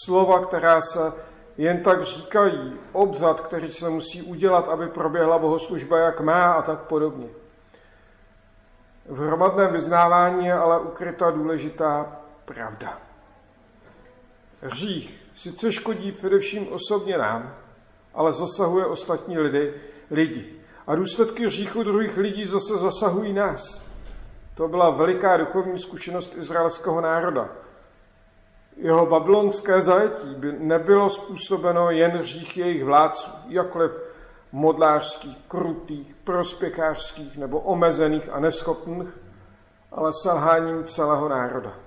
Slova, 0.04 0.46
která 0.46 0.80
se 0.80 1.12
jen 1.56 1.82
tak 1.82 2.02
říkají, 2.02 2.72
obzad, 2.92 3.40
který 3.40 3.72
se 3.72 3.88
musí 3.88 4.22
udělat, 4.22 4.68
aby 4.68 4.88
proběhla 4.88 5.38
bohoslužba 5.38 5.98
jak 5.98 6.20
má 6.20 6.52
a 6.52 6.62
tak 6.62 6.80
podobně. 6.80 7.28
V 9.08 9.26
hromadném 9.26 9.72
vyznávání 9.72 10.46
je 10.46 10.54
ale 10.54 10.80
ukryta 10.80 11.30
důležitá 11.30 12.16
pravda. 12.44 13.05
Hřích 14.66 15.20
sice 15.34 15.72
škodí 15.72 16.12
především 16.12 16.68
osobně 16.72 17.18
nám, 17.18 17.54
ale 18.14 18.32
zasahuje 18.32 18.86
ostatní 18.86 19.38
lidi, 19.38 19.74
lidi. 20.10 20.52
A 20.86 20.96
důsledky 20.96 21.46
hříchu 21.46 21.82
druhých 21.82 22.16
lidí 22.16 22.44
zase 22.44 22.76
zasahují 22.76 23.32
nás. 23.32 23.86
To 24.54 24.68
byla 24.68 24.90
veliká 24.90 25.36
duchovní 25.36 25.78
zkušenost 25.78 26.34
izraelského 26.36 27.00
národa. 27.00 27.48
Jeho 28.76 29.06
babylonské 29.06 29.80
zajetí 29.80 30.34
by 30.34 30.52
nebylo 30.52 31.10
způsobeno 31.10 31.90
jen 31.90 32.10
hřích 32.10 32.56
jejich 32.56 32.84
vládců, 32.84 33.30
jakkoliv 33.48 33.98
modlářských, 34.52 35.38
krutých, 35.48 36.14
prospěchářských 36.14 37.38
nebo 37.38 37.60
omezených 37.60 38.28
a 38.28 38.40
neschopných, 38.40 39.18
ale 39.92 40.12
selháním 40.12 40.84
celého 40.84 41.28
národa. 41.28 41.85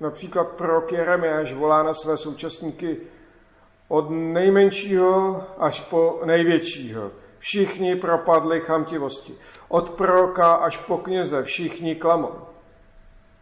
Například 0.00 0.48
prorok 0.48 0.92
Jeremiáš 0.92 1.52
volá 1.52 1.82
na 1.82 1.94
své 1.94 2.16
současníky 2.16 3.00
od 3.88 4.10
nejmenšího 4.10 5.44
až 5.58 5.80
po 5.80 6.20
největšího. 6.24 7.10
Všichni 7.38 7.96
propadli 7.96 8.60
chamtivosti. 8.60 9.34
Od 9.68 9.90
proroka 9.90 10.52
až 10.52 10.76
po 10.76 10.98
kněze 10.98 11.42
všichni 11.42 11.94
klamou. 11.94 12.34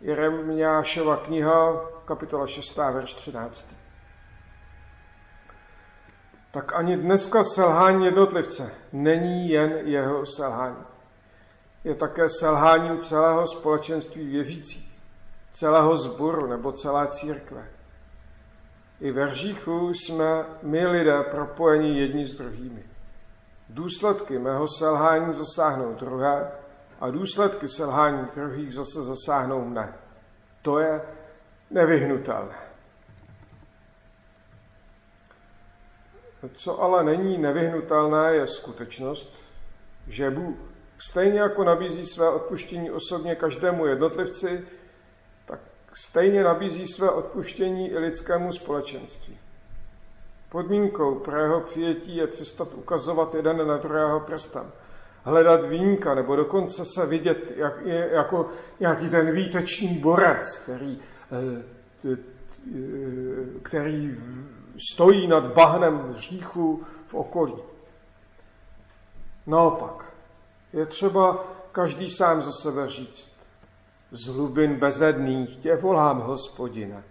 Jeremiášova 0.01 1.17
kniha, 1.17 1.81
kapitola 2.05 2.47
6, 2.47 2.77
verš 2.77 3.15
13. 3.15 3.77
Tak 6.51 6.73
ani 6.75 6.97
dneska 6.97 7.45
selhání 7.45 8.05
jednotlivce 8.05 8.71
není 8.93 9.49
jen 9.49 9.81
jeho 9.85 10.27
selhání. 10.27 10.85
Je 11.85 11.95
také 11.95 12.29
selháním 12.29 12.99
celého 12.99 13.47
společenství 13.47 14.27
věřících 14.27 14.92
celého 15.53 15.97
sboru 15.97 16.47
nebo 16.47 16.73
celé 16.73 17.09
církve. 17.09 17.69
I 19.01 19.13
ve 19.13 19.27
hříchu 19.27 19.89
jsme 19.89 20.47
my 20.63 20.87
lidé 20.87 21.23
propojeni 21.23 22.01
jedni 22.01 22.27
s 22.27 22.35
druhými. 22.35 22.85
Důsledky 23.69 24.39
mého 24.39 24.69
selhání 24.69 25.33
zasáhnou 25.33 25.95
druhé 25.95 26.53
a 27.01 27.11
důsledky 27.11 27.69
selhání 27.69 28.27
druhých 28.35 28.75
zase 28.75 29.03
zasáhnou 29.03 29.65
mne. 29.65 29.95
To 30.63 30.79
je 30.79 31.03
nevyhnutelné. 31.71 32.55
Co 36.53 36.83
ale 36.83 37.05
není 37.05 37.39
nevyhnutelné, 37.39 38.35
je 38.35 38.47
skutečnost, 38.47 39.43
že 40.07 40.31
Bůh 40.31 40.57
stejně 40.99 41.41
jako 41.41 41.65
nabízí 41.65 42.07
své 42.07 42.29
odpuštění 42.29 42.91
osobně 42.91 43.35
každému 43.35 43.87
jednotlivci, 43.87 44.67
stejně 45.95 46.45
nabízí 46.45 46.87
své 46.87 47.11
odpuštění 47.11 47.89
i 47.89 47.99
lidskému 47.99 48.53
společenství. 48.53 49.39
Podmínkou 50.49 51.15
pro 51.15 51.43
jeho 51.43 51.61
přijetí 51.61 52.17
je 52.17 52.27
přestat 52.27 52.69
ukazovat 52.75 53.35
jeden 53.35 53.69
na 53.69 53.77
druhého 53.77 54.21
prstem, 54.21 54.73
hledat 55.23 55.65
výjimka 55.65 56.15
nebo 56.15 56.37
dokonce 56.37 56.85
se 56.85 57.07
vidět 57.07 57.53
jak, 57.57 57.87
jako 58.11 58.49
nějaký 58.81 59.09
ten 59.09 59.31
výtečný 59.31 59.99
borec, 59.99 60.57
který, 60.57 60.99
eh, 61.33 62.17
který 63.63 64.17
stojí 64.93 65.29
nad 65.29 65.47
bahnem 65.47 65.99
hříchu 65.99 66.83
v 67.07 67.15
okolí. 67.15 67.57
Naopak, 69.47 70.05
je 70.73 70.87
třeba 70.87 71.45
každý 71.73 72.11
sám 72.11 72.43
za 72.43 72.53
sebe 72.53 72.89
říct, 72.89 73.31
z 74.13 74.27
hlubin 74.27 74.77
bezedných 74.77 75.57
tě 75.57 75.77
volám, 75.77 76.21
hospodine. 76.21 77.05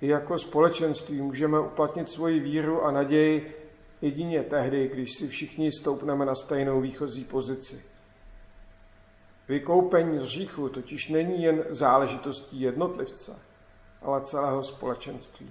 I 0.00 0.08
jako 0.08 0.38
společenství 0.38 1.22
můžeme 1.22 1.60
uplatnit 1.60 2.08
svoji 2.08 2.40
víru 2.40 2.84
a 2.84 2.90
naději 2.90 3.64
jedině 4.02 4.42
tehdy, 4.42 4.88
když 4.88 5.12
si 5.12 5.28
všichni 5.28 5.72
stoupneme 5.72 6.26
na 6.26 6.34
stejnou 6.34 6.80
výchozí 6.80 7.24
pozici. 7.24 7.84
Vykoupení 9.48 10.18
z 10.18 10.24
říchu 10.24 10.68
totiž 10.68 11.08
není 11.08 11.42
jen 11.42 11.64
záležitostí 11.68 12.60
jednotlivce, 12.60 13.38
ale 14.02 14.20
celého 14.20 14.64
společenství. 14.64 15.50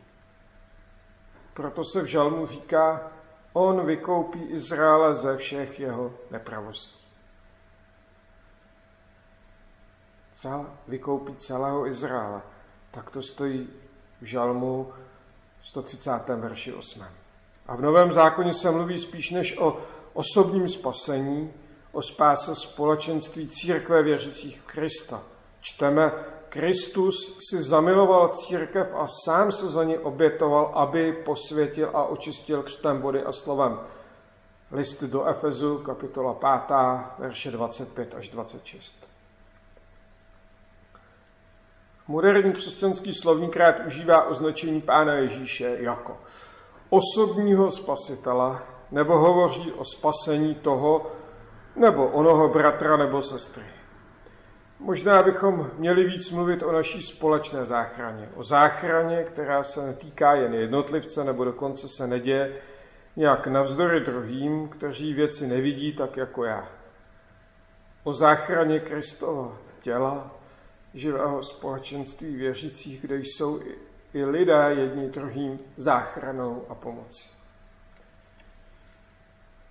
Proto 1.54 1.84
se 1.84 2.02
v 2.02 2.06
žalmu 2.06 2.46
říká, 2.46 3.12
on 3.54 3.86
vykoupí 3.86 4.44
Izraele 4.44 5.16
ze 5.16 5.38
všech 5.38 5.80
jeho 5.80 6.14
nepravostí. 6.32 7.03
Cel, 10.34 10.66
vykoupí 10.88 11.36
celého 11.36 11.88
Izraele. 11.88 12.42
Tak 12.92 13.10
to 13.10 13.22
stojí 13.22 13.70
v 14.22 14.26
žalmu 14.26 14.94
130. 15.62 16.12
verši 16.28 16.74
8. 16.74 17.04
A 17.68 17.76
v 17.76 17.82
Novém 17.82 18.12
zákoně 18.12 18.54
se 18.54 18.72
mluví 18.72 19.00
spíš 19.00 19.32
než 19.32 19.58
o 19.58 19.78
osobním 20.14 20.70
spasení, 20.70 21.54
o 21.92 22.02
spáse 22.02 22.56
společenství 22.56 23.48
církve 23.48 24.04
věřících 24.04 24.62
v 24.62 24.66
Krista. 24.66 25.24
Čteme, 25.62 26.12
Kristus 26.50 27.38
si 27.50 27.64
zamiloval 27.64 28.28
církev 28.28 28.94
a 28.96 29.08
sám 29.08 29.52
se 29.52 29.68
za 29.68 29.84
ní 29.84 29.98
obětoval, 29.98 30.72
aby 30.74 31.14
posvětil 31.14 31.90
a 31.94 32.04
očistil 32.04 32.64
křtem 32.64 33.02
vody 33.02 33.24
a 33.24 33.32
slovem. 33.32 33.80
List 34.72 35.04
do 35.04 35.26
Efezu, 35.26 35.78
kapitola 35.78 36.34
5, 36.34 36.78
verše 37.20 37.52
25 37.52 38.16
až 38.16 38.30
26. 38.30 39.13
Moderní 42.08 42.52
křesťanský 42.52 43.14
slovník 43.14 43.56
rád 43.56 43.76
užívá 43.86 44.24
označení 44.24 44.82
Pána 44.82 45.14
Ježíše 45.14 45.78
jako 45.80 46.18
osobního 46.90 47.72
spasitela, 47.72 48.64
nebo 48.92 49.18
hovoří 49.18 49.72
o 49.72 49.84
spasení 49.86 50.56
toho, 50.56 51.12
nebo 51.76 52.08
onoho 52.08 52.50
bratra 52.50 52.98
nebo 52.98 53.22
sestry. 53.22 53.64
Možná 54.80 55.24
bychom 55.24 55.72
měli 55.78 56.04
víc 56.04 56.32
mluvit 56.32 56.64
o 56.64 56.72
naší 56.72 57.02
společné 57.02 57.66
záchraně. 57.66 58.30
O 58.36 58.44
záchraně, 58.44 59.24
která 59.24 59.64
se 59.64 59.86
netýká 59.86 60.36
jen 60.36 60.54
jednotlivce, 60.54 61.24
nebo 61.24 61.44
dokonce 61.44 61.90
se 61.90 62.08
neděje 62.08 62.56
nějak 63.16 63.48
navzdory 63.48 64.00
druhým, 64.00 64.70
kteří 64.70 65.14
věci 65.14 65.48
nevidí 65.48 65.94
tak 65.94 66.18
jako 66.18 66.44
já. 66.44 66.68
O 68.04 68.14
záchraně 68.14 68.80
Kristova 68.80 69.58
těla, 69.82 70.32
živého 70.94 71.44
společenství 71.44 72.36
věřících, 72.36 73.02
kde 73.02 73.18
jsou 73.18 73.62
i, 74.14 74.26
lidé 74.26 74.70
jedni 74.70 75.10
druhým 75.10 75.60
záchranou 75.78 76.66
a 76.70 76.76
pomocí. 76.76 77.30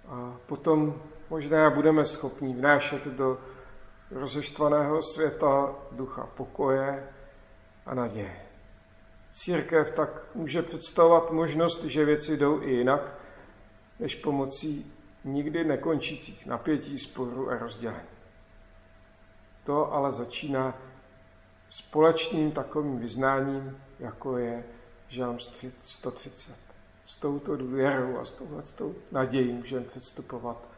A 0.09 0.37
potom 0.47 1.03
možná 1.31 1.71
budeme 1.71 2.07
schopni 2.07 2.55
vnášet 2.55 3.05
do 3.05 3.41
rozeštvaného 4.11 5.03
světa 5.03 5.75
ducha 5.93 6.29
pokoje 6.37 7.09
a 7.87 7.95
naděje. 7.95 8.47
Církev 9.31 9.91
tak 9.91 10.35
může 10.35 10.63
představovat 10.63 11.31
možnost, 11.31 11.85
že 11.85 12.05
věci 12.05 12.37
jdou 12.37 12.63
i 12.63 12.71
jinak, 12.71 13.15
než 13.99 14.15
pomocí 14.15 14.93
nikdy 15.25 15.65
nekončících 15.65 16.47
napětí, 16.47 16.99
sporů 16.99 17.51
a 17.51 17.59
rozdělení. 17.59 18.09
To 19.65 19.93
ale 19.93 20.13
začíná 20.13 20.75
společným 21.73 22.53
takovým 22.53 22.99
vyznáním, 22.99 23.83
jako 23.99 24.37
je 24.39 24.65
Žalm 25.09 25.39
130. 25.39 26.55
S 27.05 27.17
touto 27.17 27.57
důvěrou 27.57 28.19
a 28.19 28.25
s 28.25 28.33
touhletou 28.33 28.95
nadějí 29.13 29.53
můžeme 29.53 29.87
předstupovat 29.87 30.69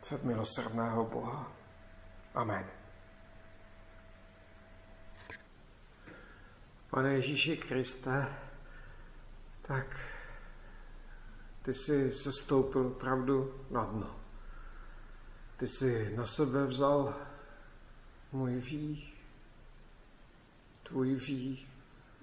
před 0.00 0.24
milosrdného 0.24 1.04
Boha. 1.04 1.52
Amen. 2.34 2.66
Pane 6.90 7.12
Ježíši 7.14 7.56
Kriste, 7.56 8.34
tak 9.62 10.00
ty 11.62 11.74
jsi 11.74 12.12
sestoupil 12.12 12.86
opravdu 12.86 13.64
na 13.70 13.84
dno. 13.84 14.16
Ty 15.56 15.68
jsi 15.68 16.16
na 16.16 16.26
sebe 16.26 16.66
vzal 16.66 17.14
můj 18.32 18.54
vích, 18.54 19.21
tvůj 20.92 21.14
vích, 21.14 21.68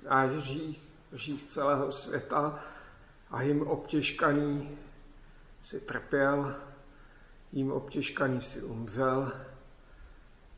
náš 0.09 0.29
vích, 0.29 0.89
vích 1.11 1.43
celého 1.43 1.91
světa 1.91 2.59
a 3.31 3.41
jim 3.41 3.61
obtěžkaný 3.67 4.77
si 5.61 5.79
trpěl, 5.79 6.55
jim 7.51 7.71
obtěžkaný 7.71 8.41
si 8.41 8.61
umřel, 8.63 9.31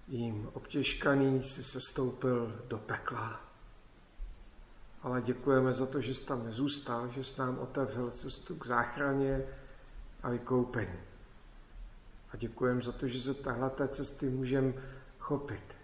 jim 0.08 0.50
obtěžkaný 0.54 1.44
si 1.44 1.64
sestoupil 1.64 2.62
do 2.68 2.78
pekla. 2.78 3.42
Ale 5.02 5.22
děkujeme 5.22 5.74
za 5.74 5.86
to, 5.86 6.02
že 6.02 6.14
jsi 6.16 6.24
tam 6.26 6.46
nezůstal, 6.46 7.08
že 7.08 7.24
jsi 7.24 7.40
nám 7.40 7.60
otevřel 7.60 8.12
cestu 8.12 8.56
k 8.56 8.66
záchraně 8.66 9.44
a 10.24 10.30
vykoupení. 10.30 11.00
A 12.34 12.38
děkujeme 12.38 12.82
za 12.82 12.92
to, 12.92 13.08
že 13.08 13.20
se 13.20 13.34
tahle 13.34 13.70
té 13.70 13.88
cesty 13.88 14.30
můžeme 14.30 14.74
chopit. 15.20 15.81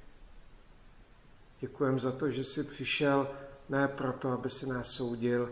Děkujeme 1.60 2.00
za 2.00 2.12
to, 2.12 2.30
že 2.30 2.44
jsi 2.44 2.64
přišel 2.64 3.28
ne 3.70 3.88
proto, 3.88 4.30
aby 4.32 4.50
si 4.50 4.66
nás 4.70 4.88
soudil, 4.88 5.52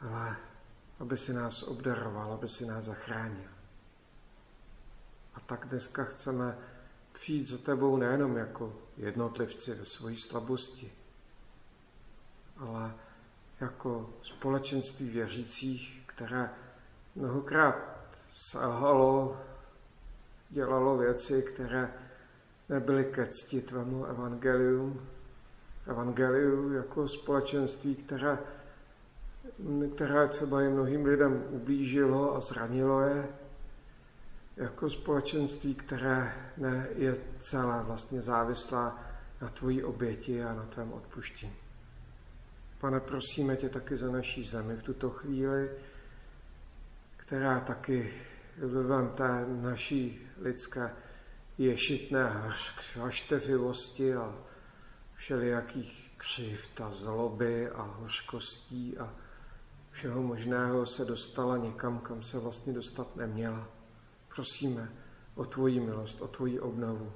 ale 0.00 0.36
aby 0.98 1.16
si 1.16 1.32
nás 1.32 1.62
obdaroval, 1.62 2.32
aby 2.32 2.48
si 2.48 2.66
nás 2.66 2.84
zachránil. 2.84 3.50
A 5.34 5.40
tak 5.40 5.66
dneska 5.68 6.04
chceme 6.04 6.58
přijít 7.12 7.46
za 7.48 7.58
tebou 7.58 7.96
nejenom 7.96 8.36
jako 8.36 8.72
jednotlivci 8.96 9.74
ve 9.74 9.84
svojí 9.84 10.16
slabosti, 10.16 10.92
ale 12.56 12.94
jako 13.60 14.10
společenství 14.22 15.08
věřících, 15.08 16.02
které 16.06 16.50
mnohokrát 17.14 17.76
selhalo, 18.32 19.40
dělalo 20.50 20.96
věci, 20.98 21.42
které 21.42 21.94
nebyly 22.68 23.04
ke 23.04 23.26
cti 23.26 23.60
tvému 23.62 24.04
evangelium, 24.06 25.06
evangeliu 25.86 26.72
jako 26.72 27.08
společenství, 27.08 27.94
které, 27.94 28.38
které 29.94 30.28
třeba 30.28 30.62
i 30.62 30.68
mnohým 30.68 31.04
lidem 31.04 31.44
ublížilo 31.50 32.36
a 32.36 32.40
zranilo 32.40 33.00
je, 33.00 33.28
jako 34.56 34.90
společenství, 34.90 35.74
které 35.74 36.32
ne, 36.56 36.88
je 36.94 37.16
celé 37.38 37.82
vlastně 37.82 38.22
závislá 38.22 38.98
na 39.40 39.48
tvojí 39.48 39.84
oběti 39.84 40.44
a 40.44 40.54
na 40.54 40.62
tvém 40.66 40.92
odpuštění. 40.92 41.56
Pane, 42.78 43.00
prosíme 43.00 43.56
tě 43.56 43.68
taky 43.68 43.96
za 43.96 44.10
naší 44.10 44.44
zemi 44.44 44.76
v 44.76 44.82
tuto 44.82 45.10
chvíli, 45.10 45.70
která 47.16 47.60
taky 47.60 48.14
vlivem 48.58 49.08
té 49.08 49.46
naší 49.46 50.28
lidské 50.38 50.90
ješitné 51.58 52.32
hašteřivosti 52.96 54.14
a 54.14 54.34
všelijakých 55.16 56.12
křivt 56.16 56.80
a 56.80 56.90
zloby 56.90 57.70
a 57.70 57.82
hořkostí 57.82 58.98
a 58.98 59.14
všeho 59.90 60.22
možného 60.22 60.86
se 60.86 61.04
dostala 61.04 61.56
někam, 61.56 61.98
kam 61.98 62.22
se 62.22 62.38
vlastně 62.38 62.72
dostat 62.72 63.16
neměla. 63.16 63.68
Prosíme 64.34 64.92
o 65.34 65.44
tvoji 65.44 65.80
milost, 65.80 66.20
o 66.20 66.28
tvoji 66.28 66.60
obnovu. 66.60 67.12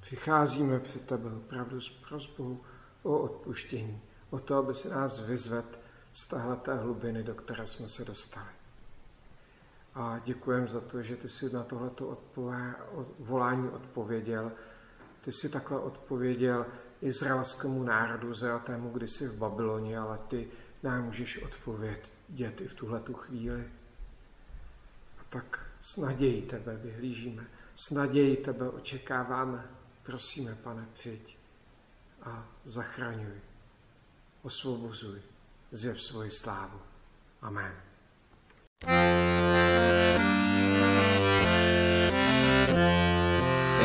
Přicházíme 0.00 0.80
před 0.80 1.06
tebe 1.06 1.30
opravdu 1.32 1.80
s 1.80 1.90
prosbou 1.90 2.60
o 3.02 3.18
odpuštění, 3.18 4.00
o 4.30 4.38
to, 4.38 4.56
aby 4.56 4.74
si 4.74 4.88
nás 4.88 5.20
vyzved 5.20 5.78
z 6.12 6.26
téhleté 6.26 6.74
hlubiny, 6.74 7.22
do 7.22 7.34
které 7.34 7.66
jsme 7.66 7.88
se 7.88 8.04
dostali. 8.04 8.48
A 9.94 10.18
děkujeme 10.18 10.66
za 10.68 10.80
to, 10.80 11.02
že 11.02 11.16
ty 11.16 11.28
jsi 11.28 11.52
na 11.52 11.62
tohleto 11.62 12.18
volání 13.18 13.68
odpověděl. 13.68 14.52
Ty 15.20 15.32
jsi 15.32 15.48
takhle 15.48 15.80
odpověděl 15.80 16.66
izraelskému 17.00 17.82
národu 17.82 18.34
zajatému 18.34 18.90
kdysi 18.90 19.28
v 19.28 19.38
Babyloně, 19.38 19.98
ale 19.98 20.18
ty 20.18 20.48
nám 20.82 21.04
můžeš 21.04 21.42
odpovědět 21.42 22.60
i 22.60 22.68
v 22.68 22.74
tuhle 22.74 23.00
tu 23.00 23.14
chvíli. 23.14 23.70
A 25.20 25.22
tak 25.28 25.66
s 25.80 25.96
nadějí 25.96 26.42
tebe 26.42 26.76
vyhlížíme, 26.76 27.46
s 27.74 27.90
nadějí 27.90 28.36
tebe 28.36 28.68
očekáváme. 28.70 29.66
Prosíme, 30.02 30.54
pane, 30.54 30.86
přijď 30.92 31.38
a 32.22 32.46
zachraňuj, 32.64 33.40
osvobozuj, 34.42 35.20
zjev 35.72 36.02
svoji 36.02 36.30
slávu. 36.30 36.80
Amen. 37.42 37.74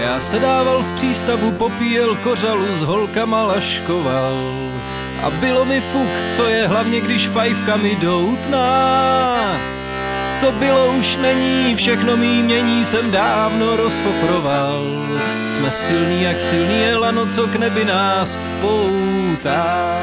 Já 0.04 0.20
se 0.20 0.40
dával 0.40 0.84
v 0.84 0.92
přístavu, 0.92 1.52
popíjel 1.52 2.16
kořalu, 2.16 2.76
s 2.76 2.84
holkama 2.84 3.44
laškoval. 3.44 4.36
A 5.24 5.30
bylo 5.30 5.66
mi 5.66 5.82
fuk, 5.82 6.10
co 6.32 6.46
je 6.50 6.68
hlavně, 6.68 7.02
když 7.02 7.28
fajfka 7.28 7.78
mi 7.78 7.96
doutná. 7.96 9.60
Co 10.40 10.52
bylo 10.52 10.88
už 10.88 11.18
není, 11.18 11.76
všechno 11.76 12.18
mý 12.18 12.44
mění 12.44 12.86
jsem 12.86 13.12
dávno 13.12 13.76
rozfofroval. 13.76 14.84
Jsme 15.46 15.72
silní, 15.72 16.24
jak 16.24 16.42
silný 16.42 16.80
je 16.80 16.96
lano, 16.96 17.26
co 17.26 17.48
k 17.48 17.56
nebi 17.56 17.86
nás 17.86 18.38
poutá. 18.62 20.00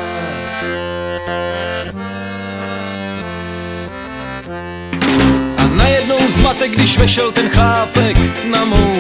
A 5.56 5.66
najednou 5.74 6.18
zmatek, 6.28 6.70
když 6.70 6.98
vešel 6.98 7.32
ten 7.32 7.48
chlápek 7.48 8.16
na 8.50 8.64
mou 8.64 8.99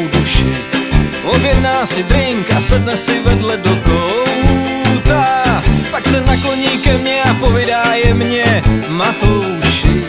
si 1.80 2.02
drink 2.02 2.44
a 2.52 2.60
sedne 2.60 2.92
si 2.96 3.24
vedle 3.24 3.56
do 3.56 3.72
kouta. 3.82 5.62
Pak 5.90 6.06
se 6.08 6.20
nakloní 6.20 6.78
ke 6.84 6.98
mně 6.98 7.22
a 7.22 7.34
povídá 7.34 7.82
je 7.94 8.14
mě 8.14 8.62
Matouši. 8.88 10.04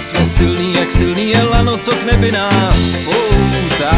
Jsme 0.00 0.24
silný 0.24 0.74
jak 0.74 0.92
silný 0.92 1.30
je 1.30 1.42
lano, 1.42 1.76
co 1.76 1.90
k 1.90 2.12
nebi 2.12 2.32
nás 2.32 2.96
poutá. 3.04 3.94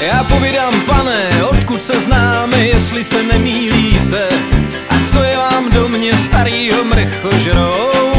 Já 0.00 0.24
povídám, 0.24 0.80
pane, 0.86 1.44
odkud 1.44 1.82
se 1.82 2.00
známe, 2.00 2.66
jestli 2.66 3.04
se 3.04 3.22
nemýlíte 3.22 3.67
starýho 6.48 6.80
mrchožrouta 6.84 8.16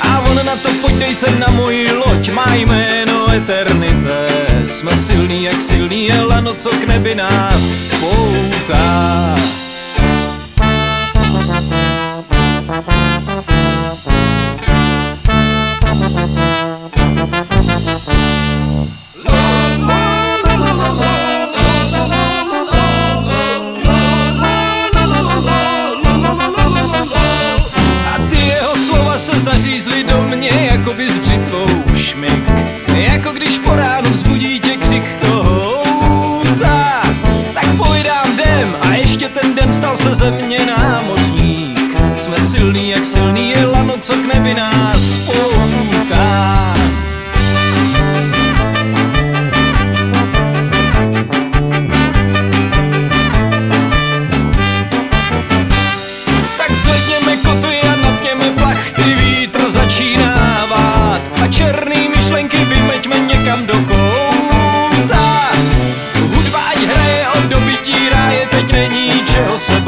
A 0.00 0.20
on 0.26 0.34
na 0.46 0.56
to 0.58 0.68
pojď 0.82 1.14
se 1.14 1.30
na 1.38 1.50
moji 1.50 1.92
loď, 1.92 2.30
má 2.30 2.54
jméno 2.54 3.30
Eternité. 3.30 4.26
Jsme 4.66 4.96
silný 4.96 5.44
jak 5.44 5.62
silný 5.62 6.06
je 6.06 6.20
lano, 6.20 6.54
co 6.54 6.70
k 6.70 6.84
nebi 6.84 7.14
nás 7.14 7.72
poutá 8.00 9.34
kouta. 68.78 69.74
Hudba 69.74 69.83